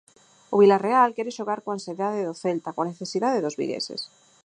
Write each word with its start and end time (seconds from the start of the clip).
O 0.53 0.55
Vilarreal 0.61 1.09
quere 1.15 1.35
xogar 1.37 1.59
coa 1.63 1.75
ansiedade 1.77 2.27
do 2.27 2.35
Celta, 2.43 2.73
coa 2.75 2.89
necesidade 2.91 3.43
dos 3.43 3.57
vigueses. 3.61 4.01